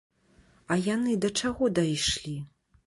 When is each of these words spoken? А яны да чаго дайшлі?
А 0.75 0.79
яны 0.95 1.13
да 1.27 1.33
чаго 1.43 1.63
дайшлі? 1.79 2.37